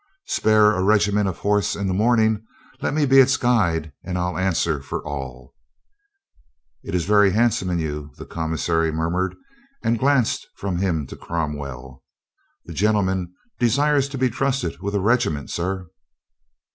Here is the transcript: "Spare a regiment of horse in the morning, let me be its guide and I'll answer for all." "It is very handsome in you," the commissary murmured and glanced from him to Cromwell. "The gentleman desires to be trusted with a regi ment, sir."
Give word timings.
"Spare 0.25 0.71
a 0.75 0.81
regiment 0.83 1.27
of 1.29 1.37
horse 1.37 1.75
in 1.75 1.85
the 1.85 1.93
morning, 1.93 2.43
let 2.81 2.91
me 2.95 3.05
be 3.05 3.19
its 3.19 3.37
guide 3.37 3.91
and 4.03 4.17
I'll 4.17 4.35
answer 4.35 4.81
for 4.81 5.05
all." 5.05 5.53
"It 6.81 6.95
is 6.95 7.05
very 7.05 7.33
handsome 7.33 7.69
in 7.69 7.77
you," 7.77 8.09
the 8.17 8.25
commissary 8.25 8.91
murmured 8.91 9.35
and 9.83 9.99
glanced 9.99 10.47
from 10.55 10.79
him 10.79 11.05
to 11.05 11.15
Cromwell. 11.15 12.03
"The 12.65 12.73
gentleman 12.73 13.31
desires 13.59 14.09
to 14.09 14.17
be 14.17 14.31
trusted 14.31 14.79
with 14.81 14.95
a 14.95 14.99
regi 14.99 15.29
ment, 15.29 15.51
sir." 15.51 15.85